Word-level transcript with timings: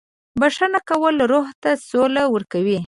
•بښنه 0.39 0.79
کول 0.89 1.15
روح 1.31 1.47
ته 1.61 1.71
سوله 1.89 2.23
ورکوي. 2.33 2.77